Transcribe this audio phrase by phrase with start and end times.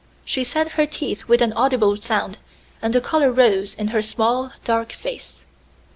[0.25, 2.39] She set her teeth with an audible sound,
[2.81, 5.45] and the color rose in her small, dark face.